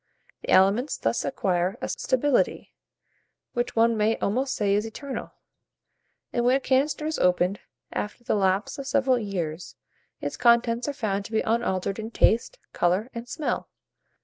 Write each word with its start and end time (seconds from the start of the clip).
The 0.41 0.49
aliments 0.49 0.97
thus 0.97 1.23
acquire 1.23 1.77
a 1.79 1.87
stability, 1.87 2.73
which 3.53 3.75
one 3.75 3.95
may 3.95 4.17
almost 4.17 4.55
say 4.55 4.73
is 4.73 4.83
eternal; 4.83 5.33
and 6.33 6.43
when 6.43 6.55
a 6.57 6.59
canister 6.59 7.05
is 7.05 7.19
opened, 7.19 7.59
after 7.93 8.23
the 8.23 8.33
lapse 8.33 8.79
of 8.79 8.87
several 8.87 9.19
years, 9.19 9.75
its 10.19 10.37
contents 10.37 10.87
are 10.87 10.93
found 10.93 11.25
to 11.25 11.31
be 11.31 11.41
unaltered 11.41 11.99
in 11.99 12.09
taste, 12.09 12.57
colour, 12.73 13.11
and 13.13 13.27
smell. 13.29 13.69